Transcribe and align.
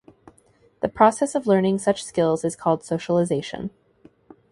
The 0.81 0.89
process 0.89 1.35
of 1.35 1.45
learning 1.45 1.77
such 1.77 2.03
skills 2.03 2.43
is 2.43 2.55
called 2.55 2.83
socialization. 2.83 3.69